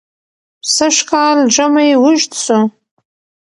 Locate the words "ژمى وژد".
1.55-2.31